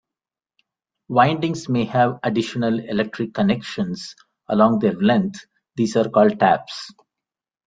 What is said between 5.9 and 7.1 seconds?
are called taps.